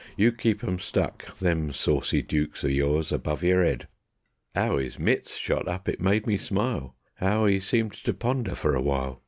You 0.17 0.31
keep 0.31 0.63
'em 0.63 0.79
stuck, 0.79 1.37
Them 1.37 1.71
saucy 1.71 2.23
dooks 2.23 2.63
o' 2.63 2.67
yours, 2.67 3.11
above 3.11 3.43
yer 3.43 3.63
'ead." 3.63 3.87
'Ow 4.55 4.77
'is 4.79 4.97
mits 4.97 5.37
shot 5.37 5.67
up 5.67 5.87
it 5.87 6.01
made 6.01 6.25
me 6.25 6.37
smile! 6.37 6.95
'Ow 7.21 7.45
'e 7.45 7.59
seemed 7.59 7.93
to 7.93 8.13
ponder 8.15 8.55
for 8.55 8.73
a 8.73 8.81
while! 8.81 9.19